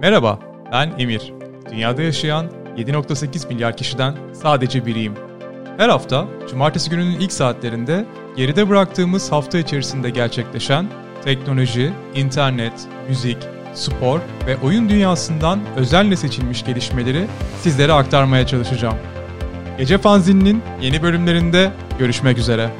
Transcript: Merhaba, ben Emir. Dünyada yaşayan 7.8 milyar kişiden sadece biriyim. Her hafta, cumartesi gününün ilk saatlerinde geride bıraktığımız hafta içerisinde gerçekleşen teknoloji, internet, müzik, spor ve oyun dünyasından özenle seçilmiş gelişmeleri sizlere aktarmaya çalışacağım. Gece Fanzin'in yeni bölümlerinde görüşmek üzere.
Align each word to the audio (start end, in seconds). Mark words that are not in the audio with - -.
Merhaba, 0.00 0.38
ben 0.72 0.92
Emir. 0.98 1.32
Dünyada 1.70 2.02
yaşayan 2.02 2.46
7.8 2.76 3.48
milyar 3.48 3.76
kişiden 3.76 4.14
sadece 4.32 4.86
biriyim. 4.86 5.14
Her 5.76 5.88
hafta, 5.88 6.26
cumartesi 6.50 6.90
gününün 6.90 7.20
ilk 7.20 7.32
saatlerinde 7.32 8.04
geride 8.36 8.68
bıraktığımız 8.68 9.32
hafta 9.32 9.58
içerisinde 9.58 10.10
gerçekleşen 10.10 10.86
teknoloji, 11.24 11.92
internet, 12.14 12.72
müzik, 13.08 13.38
spor 13.74 14.20
ve 14.46 14.56
oyun 14.56 14.88
dünyasından 14.88 15.60
özenle 15.76 16.16
seçilmiş 16.16 16.64
gelişmeleri 16.64 17.26
sizlere 17.60 17.92
aktarmaya 17.92 18.46
çalışacağım. 18.46 18.96
Gece 19.78 19.98
Fanzin'in 19.98 20.62
yeni 20.80 21.02
bölümlerinde 21.02 21.72
görüşmek 21.98 22.38
üzere. 22.38 22.70